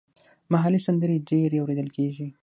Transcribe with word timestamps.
محلي 0.51 0.79
سندرې 0.87 1.17
ډېرې 1.29 1.57
اوریدل 1.61 1.87
کیږي. 1.97 2.27